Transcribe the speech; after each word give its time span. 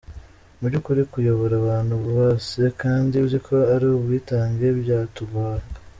Mu 0.59 0.65
by’ukuri 0.69 1.01
kuyobora 1.11 1.53
abantu 1.61 1.95
bose 2.09 2.59
kandi 2.81 3.15
uzi 3.25 3.37
ko 3.45 3.55
ari 3.73 3.85
ubwitange 3.97 4.65
byatugoraga. 4.81 5.69